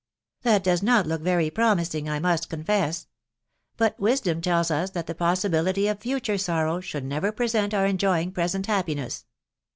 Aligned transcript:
"That 0.41 0.63
does 0.63 0.81
not 0.81 1.05
look 1.05 1.21
very 1.21 1.51
promising, 1.51 2.09
I 2.09 2.17
must 2.17 2.49
confess. 2.49 3.05
But 3.77 3.99
wisdom 3.99 4.41
tells 4.41 4.71
us 4.71 4.89
that 4.89 5.05
the 5.05 5.13
possibility 5.13 5.87
of 5.87 5.99
future 5.99 6.39
sorrow 6.39 6.79
should 6.79 7.05
never 7.05 7.31
prevent 7.31 7.71
our 7.75 7.85
esvjoying 7.85 8.33
present 8.33 8.65
happiness. 8.65 9.25